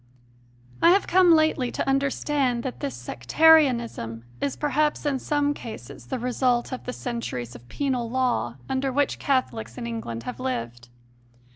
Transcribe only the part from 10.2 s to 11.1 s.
have lived.